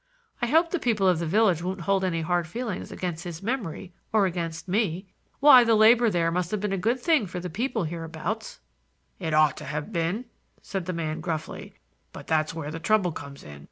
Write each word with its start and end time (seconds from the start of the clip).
I 0.41 0.47
hope 0.47 0.71
the 0.71 0.79
people 0.79 1.07
of 1.07 1.19
the 1.19 1.27
village 1.27 1.61
won't 1.61 1.81
hold 1.81 2.03
any 2.03 2.21
hard 2.21 2.47
feelings 2.47 2.91
against 2.91 3.23
his 3.23 3.43
memory 3.43 3.93
or 4.11 4.25
against 4.25 4.67
me. 4.67 5.05
Why, 5.39 5.63
the 5.63 5.75
labor 5.75 6.09
there 6.09 6.31
must 6.31 6.49
have 6.49 6.59
been 6.59 6.73
a 6.73 6.75
good 6.75 6.99
thing 6.99 7.27
for 7.27 7.39
the 7.39 7.51
people 7.51 7.83
hereabouts." 7.83 8.59
"It 9.19 9.35
ought 9.35 9.57
to 9.57 9.65
have 9.65 9.93
been," 9.93 10.25
said 10.59 10.87
the 10.87 10.93
man 10.93 11.21
gruffly; 11.21 11.75
"but 12.13 12.25
that's 12.25 12.51
where 12.51 12.71
the 12.71 12.79
trouble 12.79 13.11
comes 13.11 13.43
in. 13.43 13.59